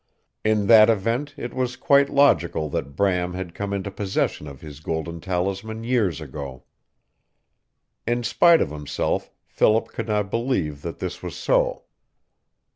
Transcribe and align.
In 0.43 0.65
that 0.65 0.89
event 0.89 1.35
it 1.37 1.53
was 1.53 1.75
quite 1.75 2.09
logical 2.09 2.69
that 2.71 2.95
Bram 2.95 3.35
had 3.35 3.53
come 3.53 3.71
into 3.71 3.91
possession 3.91 4.47
of 4.47 4.59
his 4.61 4.79
golden 4.79 5.19
talisman 5.21 5.83
years 5.83 6.19
ago. 6.19 6.63
In 8.07 8.23
spite 8.23 8.61
of 8.61 8.71
himself, 8.71 9.29
Philip 9.45 9.89
could 9.89 10.07
not 10.07 10.31
believe 10.31 10.81
that 10.81 10.97
this 10.97 11.21
was 11.21 11.35
so. 11.35 11.83